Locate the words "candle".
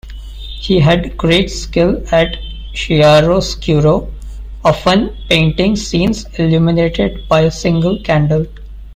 8.01-8.47